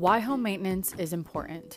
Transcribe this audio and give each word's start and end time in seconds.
Why 0.00 0.18
home 0.18 0.42
maintenance 0.42 0.94
is 0.96 1.12
important. 1.12 1.76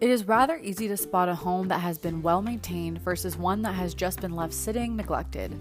It 0.00 0.10
is 0.10 0.26
rather 0.26 0.58
easy 0.58 0.88
to 0.88 0.96
spot 0.96 1.28
a 1.28 1.34
home 1.36 1.68
that 1.68 1.78
has 1.78 1.96
been 1.96 2.22
well 2.22 2.42
maintained 2.42 3.00
versus 3.02 3.36
one 3.36 3.62
that 3.62 3.74
has 3.74 3.94
just 3.94 4.20
been 4.20 4.34
left 4.34 4.52
sitting 4.52 4.96
neglected. 4.96 5.56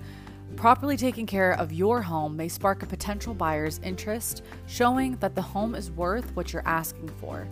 Properly 0.56 0.98
taking 0.98 1.28
care 1.28 1.52
of 1.52 1.72
your 1.72 2.02
home 2.02 2.36
may 2.36 2.48
spark 2.48 2.82
a 2.82 2.88
potential 2.88 3.36
buyer's 3.36 3.80
interest, 3.84 4.42
showing 4.66 5.18
that 5.18 5.36
the 5.36 5.44
home 5.44 5.76
is 5.76 5.92
worth 5.92 6.36
what 6.36 6.52
you're 6.52 6.68
asking 6.68 7.10
for. 7.22 7.48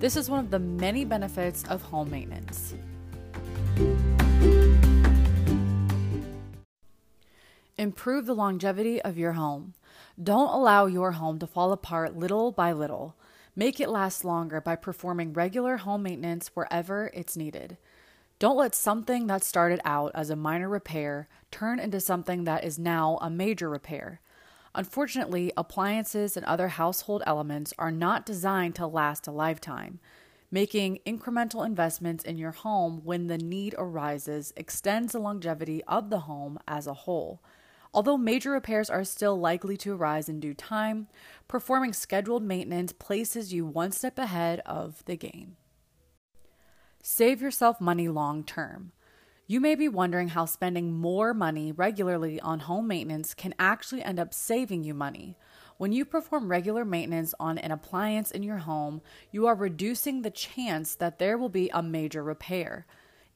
This 0.00 0.16
is 0.16 0.28
one 0.28 0.40
of 0.40 0.50
the 0.50 0.58
many 0.58 1.04
benefits 1.04 1.62
of 1.68 1.80
home 1.80 2.10
maintenance. 2.10 2.74
Improve 7.78 8.26
the 8.26 8.34
longevity 8.34 9.00
of 9.00 9.16
your 9.16 9.34
home. 9.34 9.74
Don't 10.20 10.52
allow 10.52 10.86
your 10.86 11.12
home 11.12 11.38
to 11.38 11.46
fall 11.46 11.70
apart 11.70 12.16
little 12.16 12.50
by 12.50 12.72
little. 12.72 13.14
Make 13.56 13.80
it 13.80 13.88
last 13.88 14.24
longer 14.24 14.60
by 14.60 14.76
performing 14.76 15.32
regular 15.32 15.78
home 15.78 16.04
maintenance 16.04 16.48
wherever 16.54 17.10
it's 17.14 17.36
needed. 17.36 17.76
Don't 18.38 18.56
let 18.56 18.74
something 18.74 19.26
that 19.26 19.44
started 19.44 19.80
out 19.84 20.12
as 20.14 20.30
a 20.30 20.36
minor 20.36 20.68
repair 20.68 21.28
turn 21.50 21.78
into 21.78 22.00
something 22.00 22.44
that 22.44 22.64
is 22.64 22.78
now 22.78 23.18
a 23.20 23.28
major 23.28 23.68
repair. 23.68 24.20
Unfortunately, 24.74 25.52
appliances 25.56 26.36
and 26.36 26.46
other 26.46 26.68
household 26.68 27.22
elements 27.26 27.74
are 27.76 27.90
not 27.90 28.24
designed 28.24 28.76
to 28.76 28.86
last 28.86 29.26
a 29.26 29.32
lifetime. 29.32 29.98
Making 30.50 31.00
incremental 31.04 31.66
investments 31.66 32.24
in 32.24 32.38
your 32.38 32.52
home 32.52 33.02
when 33.04 33.26
the 33.26 33.38
need 33.38 33.74
arises 33.76 34.52
extends 34.56 35.12
the 35.12 35.18
longevity 35.18 35.82
of 35.84 36.08
the 36.08 36.20
home 36.20 36.58
as 36.66 36.86
a 36.86 36.94
whole. 36.94 37.42
Although 37.92 38.18
major 38.18 38.52
repairs 38.52 38.88
are 38.88 39.04
still 39.04 39.38
likely 39.38 39.76
to 39.78 39.94
arise 39.94 40.28
in 40.28 40.38
due 40.38 40.54
time, 40.54 41.08
performing 41.48 41.92
scheduled 41.92 42.42
maintenance 42.42 42.92
places 42.92 43.52
you 43.52 43.66
one 43.66 43.90
step 43.90 44.18
ahead 44.18 44.60
of 44.64 45.04
the 45.06 45.16
game. 45.16 45.56
Save 47.02 47.42
yourself 47.42 47.80
money 47.80 48.08
long 48.08 48.44
term. 48.44 48.92
You 49.46 49.60
may 49.60 49.74
be 49.74 49.88
wondering 49.88 50.28
how 50.28 50.44
spending 50.44 50.92
more 50.92 51.34
money 51.34 51.72
regularly 51.72 52.38
on 52.40 52.60
home 52.60 52.86
maintenance 52.86 53.34
can 53.34 53.52
actually 53.58 54.04
end 54.04 54.20
up 54.20 54.32
saving 54.32 54.84
you 54.84 54.94
money. 54.94 55.36
When 55.76 55.90
you 55.90 56.04
perform 56.04 56.48
regular 56.48 56.84
maintenance 56.84 57.34
on 57.40 57.58
an 57.58 57.72
appliance 57.72 58.30
in 58.30 58.44
your 58.44 58.58
home, 58.58 59.00
you 59.32 59.48
are 59.48 59.56
reducing 59.56 60.22
the 60.22 60.30
chance 60.30 60.94
that 60.94 61.18
there 61.18 61.36
will 61.36 61.48
be 61.48 61.68
a 61.72 61.82
major 61.82 62.22
repair. 62.22 62.86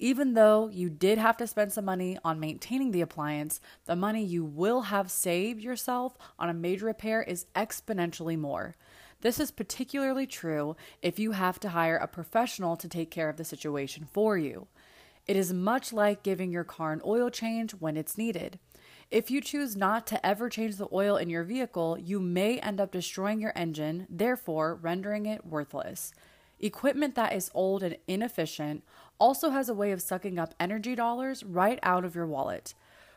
Even 0.04 0.34
though 0.34 0.68
you 0.68 0.90
did 0.90 1.16
have 1.16 1.38
to 1.38 1.46
spend 1.46 1.72
some 1.72 1.86
money 1.86 2.18
on 2.22 2.38
maintaining 2.38 2.90
the 2.90 3.00
appliance, 3.00 3.58
the 3.86 3.96
money 3.96 4.22
you 4.22 4.44
will 4.44 4.82
have 4.82 5.10
saved 5.10 5.62
yourself 5.62 6.14
on 6.38 6.50
a 6.50 6.52
major 6.52 6.84
repair 6.84 7.22
is 7.22 7.46
exponentially 7.56 8.38
more. 8.38 8.76
This 9.22 9.40
is 9.40 9.50
particularly 9.50 10.26
true 10.26 10.76
if 11.00 11.18
you 11.18 11.30
have 11.30 11.58
to 11.60 11.70
hire 11.70 11.96
a 11.96 12.06
professional 12.06 12.76
to 12.76 12.86
take 12.86 13.10
care 13.10 13.30
of 13.30 13.38
the 13.38 13.44
situation 13.44 14.06
for 14.12 14.36
you. 14.36 14.66
It 15.26 15.36
is 15.36 15.54
much 15.54 15.90
like 15.90 16.22
giving 16.22 16.52
your 16.52 16.64
car 16.64 16.92
an 16.92 17.00
oil 17.06 17.30
change 17.30 17.72
when 17.72 17.96
it's 17.96 18.18
needed. 18.18 18.58
If 19.10 19.30
you 19.30 19.40
choose 19.40 19.74
not 19.74 20.06
to 20.08 20.26
ever 20.26 20.50
change 20.50 20.76
the 20.76 20.88
oil 20.92 21.16
in 21.16 21.30
your 21.30 21.44
vehicle, 21.44 21.96
you 21.98 22.20
may 22.20 22.58
end 22.58 22.78
up 22.78 22.92
destroying 22.92 23.40
your 23.40 23.54
engine, 23.56 24.06
therefore 24.10 24.74
rendering 24.74 25.24
it 25.24 25.46
worthless. 25.46 26.12
Equipment 26.60 27.14
that 27.14 27.32
is 27.34 27.50
old 27.52 27.82
and 27.82 27.96
inefficient 28.06 28.84
also 29.18 29.50
has 29.50 29.68
a 29.68 29.74
way 29.74 29.92
of 29.92 30.02
sucking 30.02 30.38
up 30.38 30.54
energy 30.58 30.94
dollars 30.94 31.44
right 31.44 31.78
out 31.82 32.04
of 32.04 32.14
your 32.14 32.26
wallet. 32.26 32.74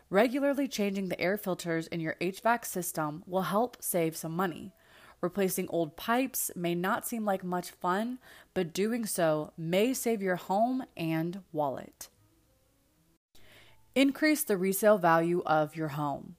Regularly 0.09 0.67
changing 0.67 1.09
the 1.09 1.19
air 1.19 1.37
filters 1.37 1.87
in 1.87 1.99
your 1.99 2.15
HVAC 2.21 2.65
system 2.65 3.23
will 3.27 3.43
help 3.43 3.77
save 3.81 4.15
some 4.15 4.35
money. 4.35 4.73
Replacing 5.19 5.67
old 5.69 5.97
pipes 5.97 6.51
may 6.55 6.75
not 6.75 7.07
seem 7.07 7.25
like 7.25 7.43
much 7.43 7.71
fun, 7.71 8.19
but 8.53 8.73
doing 8.73 9.05
so 9.05 9.51
may 9.57 9.93
save 9.93 10.21
your 10.21 10.35
home 10.35 10.83
and 10.95 11.41
wallet. 11.51 12.09
Increase 13.95 14.43
the 14.43 14.57
resale 14.57 14.99
value 14.99 15.41
of 15.45 15.75
your 15.75 15.89
home. 15.89 16.35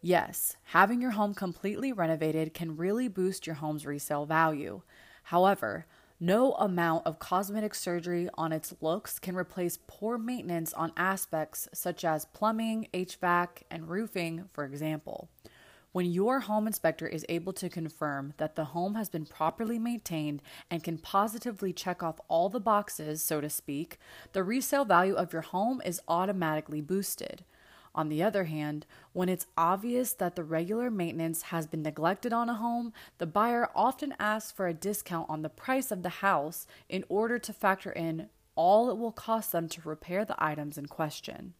Yes, 0.00 0.56
having 0.64 1.00
your 1.00 1.12
home 1.12 1.34
completely 1.34 1.92
renovated 1.92 2.54
can 2.54 2.76
really 2.76 3.08
boost 3.08 3.46
your 3.46 3.56
home's 3.56 3.86
resale 3.86 4.26
value. 4.26 4.82
However, 5.24 5.86
no 6.20 6.52
amount 6.54 7.06
of 7.06 7.18
cosmetic 7.18 7.74
surgery 7.74 8.28
on 8.34 8.52
its 8.52 8.74
looks 8.80 9.18
can 9.18 9.36
replace 9.36 9.78
poor 9.86 10.18
maintenance 10.18 10.72
on 10.72 10.92
aspects 10.96 11.68
such 11.72 12.04
as 12.04 12.24
plumbing, 12.26 12.88
HVAC, 12.92 13.62
and 13.70 13.88
roofing, 13.88 14.44
for 14.52 14.64
example. 14.64 15.28
When 15.92 16.06
your 16.06 16.40
home 16.40 16.66
inspector 16.66 17.06
is 17.06 17.24
able 17.28 17.52
to 17.54 17.68
confirm 17.68 18.34
that 18.36 18.56
the 18.56 18.66
home 18.66 18.94
has 18.94 19.08
been 19.08 19.24
properly 19.24 19.78
maintained 19.78 20.42
and 20.70 20.84
can 20.84 20.98
positively 20.98 21.72
check 21.72 22.02
off 22.02 22.20
all 22.28 22.48
the 22.48 22.60
boxes, 22.60 23.22
so 23.22 23.40
to 23.40 23.48
speak, 23.48 23.98
the 24.32 24.42
resale 24.42 24.84
value 24.84 25.14
of 25.14 25.32
your 25.32 25.42
home 25.42 25.80
is 25.84 26.00
automatically 26.06 26.80
boosted. 26.80 27.44
On 27.98 28.08
the 28.10 28.22
other 28.22 28.44
hand, 28.44 28.86
when 29.12 29.28
it's 29.28 29.48
obvious 29.56 30.12
that 30.12 30.36
the 30.36 30.44
regular 30.44 30.88
maintenance 30.88 31.42
has 31.42 31.66
been 31.66 31.82
neglected 31.82 32.32
on 32.32 32.48
a 32.48 32.54
home, 32.54 32.92
the 33.18 33.26
buyer 33.26 33.70
often 33.74 34.14
asks 34.20 34.52
for 34.52 34.68
a 34.68 34.72
discount 34.72 35.28
on 35.28 35.42
the 35.42 35.48
price 35.48 35.90
of 35.90 36.04
the 36.04 36.20
house 36.20 36.68
in 36.88 37.04
order 37.08 37.40
to 37.40 37.52
factor 37.52 37.90
in 37.90 38.28
all 38.54 38.88
it 38.88 38.98
will 38.98 39.10
cost 39.10 39.50
them 39.50 39.68
to 39.70 39.80
repair 39.80 40.24
the 40.24 40.36
items 40.38 40.78
in 40.78 40.86
question. 40.86 41.54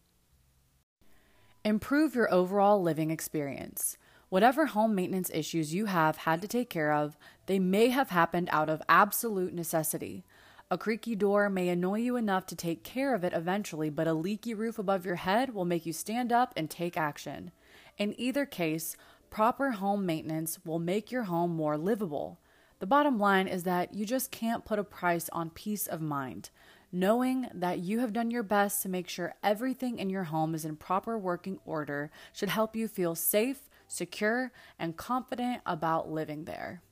Improve 1.65 2.15
your 2.15 2.33
overall 2.33 2.81
living 2.81 3.11
experience. 3.11 3.97
Whatever 4.29 4.67
home 4.67 4.95
maintenance 4.95 5.29
issues 5.33 5.73
you 5.73 5.87
have 5.87 6.19
had 6.19 6.41
to 6.41 6.47
take 6.47 6.69
care 6.69 6.93
of, 6.93 7.17
they 7.47 7.59
may 7.59 7.89
have 7.89 8.11
happened 8.11 8.47
out 8.53 8.69
of 8.69 8.81
absolute 8.87 9.53
necessity. 9.53 10.23
A 10.71 10.77
creaky 10.77 11.15
door 11.15 11.49
may 11.49 11.67
annoy 11.69 12.01
you 12.01 12.15
enough 12.15 12.45
to 12.45 12.55
take 12.55 12.83
care 12.83 13.15
of 13.15 13.23
it 13.23 13.33
eventually, 13.33 13.89
but 13.89 14.07
a 14.07 14.13
leaky 14.13 14.53
roof 14.53 14.77
above 14.77 15.03
your 15.03 15.15
head 15.15 15.55
will 15.55 15.65
make 15.65 15.83
you 15.83 15.93
stand 15.93 16.31
up 16.31 16.53
and 16.55 16.69
take 16.69 16.95
action. 16.95 17.49
In 17.97 18.13
either 18.19 18.45
case, 18.45 18.95
proper 19.31 19.71
home 19.71 20.05
maintenance 20.05 20.59
will 20.63 20.77
make 20.77 21.11
your 21.11 21.23
home 21.23 21.55
more 21.55 21.75
livable. 21.75 22.39
The 22.77 22.85
bottom 22.85 23.17
line 23.17 23.47
is 23.47 23.63
that 23.63 23.95
you 23.95 24.05
just 24.05 24.29
can't 24.29 24.63
put 24.63 24.77
a 24.77 24.83
price 24.83 25.27
on 25.33 25.49
peace 25.49 25.87
of 25.87 26.01
mind. 26.01 26.51
Knowing 26.91 27.47
that 27.51 27.79
you 27.79 27.99
have 28.01 28.13
done 28.13 28.29
your 28.29 28.43
best 28.43 28.83
to 28.83 28.89
make 28.89 29.09
sure 29.09 29.33
everything 29.41 29.97
in 29.97 30.11
your 30.11 30.25
home 30.25 30.53
is 30.53 30.65
in 30.65 30.75
proper 30.75 31.17
working 31.17 31.59
order 31.65 32.11
should 32.31 32.49
help 32.49 32.75
you 32.75 32.87
feel 32.87 33.15
safe, 33.15 33.71
secure, 33.87 34.51
and 34.77 34.97
confident 34.97 35.61
about 35.65 36.11
living 36.11 36.45
there. 36.45 36.83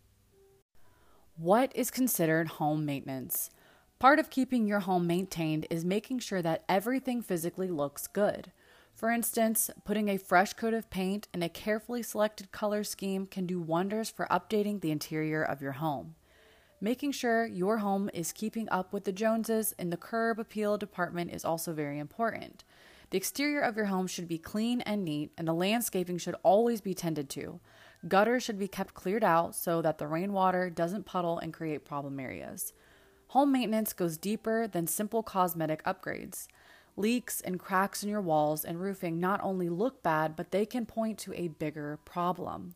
What 1.38 1.72
is 1.76 1.92
considered 1.92 2.48
home 2.48 2.84
maintenance? 2.84 3.52
Part 4.00 4.20
of 4.20 4.30
keeping 4.30 4.68
your 4.68 4.82
home 4.82 5.08
maintained 5.08 5.66
is 5.72 5.84
making 5.84 6.20
sure 6.20 6.44
that 6.44 6.64
everything 6.70 7.24
physically 7.24 7.70
looks 7.70 8.06
good. 8.06 8.52
For 8.94 9.10
instance, 9.10 9.72
putting 9.86 10.08
a 10.08 10.18
fresh 10.18 10.54
coat 10.54 10.76
of 10.76 10.92
paint 10.92 11.28
and 11.34 11.44
a 11.44 11.50
carefully 11.50 12.04
selected 12.04 12.52
color 12.52 12.84
scheme 12.84 13.26
can 13.26 13.48
do 13.48 13.60
wonders 13.60 14.12
for 14.12 14.28
updating 14.28 14.82
the 14.82 14.92
interior 14.92 15.42
of 15.42 15.64
your 15.64 15.74
home. 15.74 16.14
Making 16.80 17.12
sure 17.12 17.48
your 17.48 17.80
home 17.80 18.12
is 18.14 18.32
keeping 18.32 18.70
up 18.70 18.94
with 18.94 19.04
the 19.04 19.12
Joneses 19.12 19.74
in 19.80 19.90
the 19.90 19.98
curb 19.98 20.40
appeal 20.40 20.78
department 20.78 21.34
is 21.34 21.44
also 21.44 21.74
very 21.74 21.98
important. 21.98 22.64
The 23.10 23.18
exterior 23.18 23.62
of 23.62 23.76
your 23.76 23.86
home 23.86 24.06
should 24.06 24.28
be 24.28 24.38
clean 24.38 24.82
and 24.82 25.04
neat, 25.04 25.32
and 25.40 25.48
the 25.48 25.54
landscaping 25.54 26.20
should 26.20 26.36
always 26.44 26.82
be 26.82 26.94
tended 26.94 27.32
to. 27.32 27.60
Gutters 28.08 28.44
should 28.44 28.60
be 28.60 28.68
kept 28.68 28.94
cleared 28.94 29.24
out 29.24 29.56
so 29.56 29.82
that 29.82 29.98
the 29.98 30.06
rainwater 30.06 30.70
doesn't 30.70 31.08
puddle 31.08 31.40
and 31.40 31.52
create 31.52 31.84
problem 31.84 32.20
areas. 32.20 32.74
Home 33.30 33.52
maintenance 33.52 33.92
goes 33.94 34.18
deeper 34.18 34.68
than 34.68 34.88
simple 34.88 35.22
cosmetic 35.22 35.84
upgrades. 35.84 36.48
Leaks 36.96 37.42
and 37.42 37.60
cracks 37.60 38.02
in 38.02 38.10
your 38.10 38.22
walls 38.22 38.64
and 38.64 38.80
roofing 38.80 39.20
not 39.20 39.40
only 39.44 39.70
look 39.70 40.02
bad, 40.02 40.36
but 40.36 40.52
they 40.52 40.66
can 40.66 40.86
point 40.86 41.18
to 41.20 41.34
a 41.34 41.50
bigger 41.50 42.00
problem. 42.06 42.74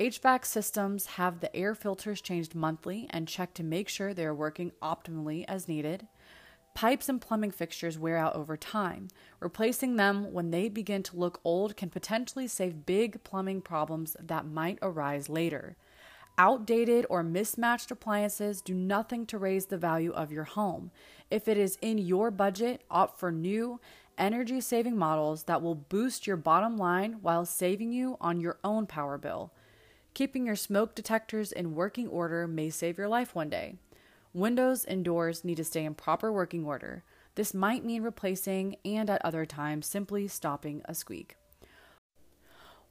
HVAC 0.00 0.46
systems 0.46 1.06
have 1.06 1.40
the 1.40 1.54
air 1.54 1.74
filters 1.74 2.22
changed 2.22 2.54
monthly 2.54 3.06
and 3.10 3.28
checked 3.28 3.54
to 3.56 3.62
make 3.62 3.88
sure 3.88 4.14
they 4.14 4.24
are 4.24 4.34
working 4.34 4.72
optimally 4.82 5.44
as 5.46 5.68
needed. 5.68 6.08
Pipes 6.74 7.10
and 7.10 7.20
plumbing 7.20 7.50
fixtures 7.50 7.98
wear 7.98 8.16
out 8.16 8.34
over 8.34 8.56
time. 8.56 9.08
Replacing 9.40 9.96
them 9.96 10.32
when 10.32 10.50
they 10.50 10.70
begin 10.70 11.02
to 11.02 11.16
look 11.16 11.38
old 11.44 11.76
can 11.76 11.90
potentially 11.90 12.48
save 12.48 12.86
big 12.86 13.22
plumbing 13.24 13.60
problems 13.60 14.16
that 14.18 14.46
might 14.46 14.78
arise 14.80 15.28
later. 15.28 15.76
Outdated 16.38 17.06
or 17.10 17.22
mismatched 17.22 17.90
appliances 17.90 18.62
do 18.62 18.74
nothing 18.74 19.26
to 19.26 19.38
raise 19.38 19.66
the 19.66 19.76
value 19.76 20.12
of 20.12 20.32
your 20.32 20.44
home. 20.44 20.90
If 21.30 21.46
it 21.46 21.58
is 21.58 21.78
in 21.82 21.98
your 21.98 22.30
budget, 22.30 22.82
opt 22.90 23.18
for 23.18 23.30
new, 23.30 23.80
energy 24.16 24.60
saving 24.60 24.96
models 24.96 25.44
that 25.44 25.62
will 25.62 25.74
boost 25.74 26.26
your 26.26 26.36
bottom 26.36 26.76
line 26.76 27.18
while 27.22 27.44
saving 27.44 27.92
you 27.92 28.16
on 28.20 28.40
your 28.40 28.58
own 28.64 28.86
power 28.86 29.18
bill. 29.18 29.52
Keeping 30.14 30.46
your 30.46 30.56
smoke 30.56 30.94
detectors 30.94 31.52
in 31.52 31.74
working 31.74 32.08
order 32.08 32.46
may 32.46 32.70
save 32.70 32.98
your 32.98 33.08
life 33.08 33.34
one 33.34 33.48
day. 33.48 33.76
Windows 34.34 34.84
and 34.84 35.04
doors 35.04 35.44
need 35.44 35.56
to 35.56 35.64
stay 35.64 35.84
in 35.84 35.94
proper 35.94 36.32
working 36.32 36.64
order. 36.64 37.04
This 37.34 37.54
might 37.54 37.84
mean 37.84 38.02
replacing 38.02 38.76
and 38.84 39.08
at 39.08 39.24
other 39.24 39.44
times 39.46 39.86
simply 39.86 40.28
stopping 40.28 40.82
a 40.86 40.94
squeak. 40.94 41.36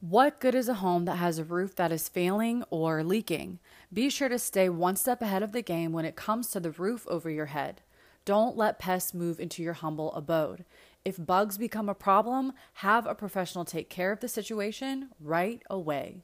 What 0.02 0.40
good 0.40 0.56
is 0.56 0.68
a 0.68 0.74
home 0.74 1.06
that 1.06 1.18
has 1.18 1.38
a 1.38 1.44
roof 1.44 1.76
that 1.76 1.92
is 1.92 2.10
failing 2.10 2.64
or 2.72 3.04
leaking? 3.04 3.60
Be 3.94 4.10
sure 4.10 4.30
to 4.30 4.40
stay 4.40 4.68
one 4.68 4.96
step 4.96 5.22
ahead 5.22 5.44
of 5.44 5.52
the 5.52 5.62
game 5.62 5.92
when 5.92 6.06
it 6.06 6.16
comes 6.16 6.50
to 6.50 6.60
the 6.60 6.72
roof 6.72 7.06
over 7.08 7.30
your 7.30 7.46
head. 7.46 7.82
Don't 8.26 8.58
let 8.58 8.80
pests 8.80 9.14
move 9.14 9.40
into 9.40 9.62
your 9.62 9.74
humble 9.74 10.12
abode. 10.14 10.66
If 11.06 11.24
bugs 11.24 11.60
become 11.60 11.88
a 11.88 11.94
problem, 11.94 12.54
have 12.74 13.06
a 13.06 13.14
professional 13.14 13.64
take 13.64 13.92
care 13.92 14.12
of 14.12 14.22
the 14.22 14.28
situation 14.28 15.10
right 15.20 15.62
away. 15.70 16.24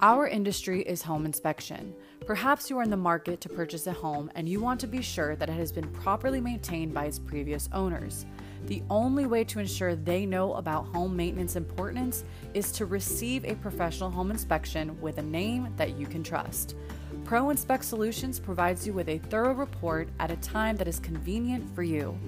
Our 0.00 0.26
industry 0.26 0.82
is 0.82 1.02
home 1.02 1.24
inspection. 1.24 1.94
Perhaps 2.26 2.70
you 2.70 2.78
are 2.78 2.82
in 2.82 2.88
the 2.88 2.96
market 2.96 3.42
to 3.42 3.50
purchase 3.50 3.86
a 3.86 3.92
home 3.92 4.30
and 4.34 4.48
you 4.48 4.58
want 4.58 4.80
to 4.80 4.86
be 4.86 5.02
sure 5.02 5.36
that 5.36 5.50
it 5.50 5.52
has 5.52 5.70
been 5.70 5.86
properly 5.90 6.40
maintained 6.40 6.94
by 6.94 7.04
its 7.04 7.18
previous 7.18 7.68
owners. 7.70 8.24
The 8.64 8.82
only 8.88 9.26
way 9.26 9.44
to 9.44 9.58
ensure 9.58 9.94
they 9.94 10.24
know 10.24 10.54
about 10.54 10.86
home 10.86 11.14
maintenance 11.14 11.54
importance 11.54 12.24
is 12.54 12.72
to 12.72 12.86
receive 12.86 13.44
a 13.44 13.56
professional 13.56 14.10
home 14.10 14.30
inspection 14.30 14.98
with 15.02 15.18
a 15.18 15.22
name 15.22 15.68
that 15.76 15.98
you 15.98 16.06
can 16.06 16.22
trust. 16.22 16.76
Pro 17.24 17.50
Inspect 17.50 17.84
Solutions 17.84 18.40
provides 18.40 18.86
you 18.86 18.94
with 18.94 19.10
a 19.10 19.18
thorough 19.18 19.52
report 19.52 20.08
at 20.18 20.30
a 20.30 20.36
time 20.36 20.76
that 20.76 20.88
is 20.88 20.98
convenient 20.98 21.74
for 21.74 21.82
you. 21.82 22.18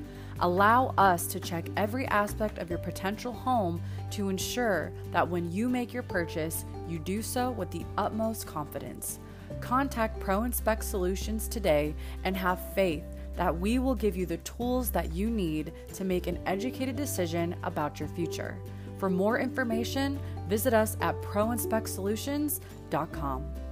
Allow 0.41 0.93
us 0.99 1.27
to 1.29 1.41
check 1.41 1.71
every 1.79 2.05
aspect 2.09 2.59
of 2.59 2.69
your 2.69 2.79
potential 2.81 3.33
home 3.33 3.81
to 4.11 4.29
ensure 4.29 4.93
that 5.13 5.27
when 5.27 5.51
you 5.51 5.71
make 5.71 5.95
your 5.95 6.03
purchase, 6.03 6.67
you 6.87 6.99
do 6.99 7.23
so 7.23 7.53
with 7.53 7.71
the 7.71 7.87
utmost 7.97 8.47
confidence. 8.47 9.21
Contact 9.61 10.19
Pro 10.21 10.45
Inspect 10.45 10.85
Solutions 10.85 11.49
today 11.49 11.95
and 12.25 12.37
have 12.37 12.73
faith 12.75 13.05
that 13.37 13.59
we 13.59 13.79
will 13.79 13.95
give 13.95 14.15
you 14.17 14.27
the 14.27 14.39
tools 14.39 14.91
that 14.91 15.13
you 15.13 15.31
need 15.31 15.73
to 15.95 16.03
make 16.05 16.27
an 16.27 16.41
educated 16.47 16.97
decision 16.97 17.55
about 17.63 18.01
your 18.01 18.09
future. 18.09 18.59
For 18.99 19.09
more 19.11 19.39
information, 19.39 20.19
visit 20.49 20.73
us 20.73 20.97
at 21.01 21.21
proinspectsolutions.com. 21.23 23.66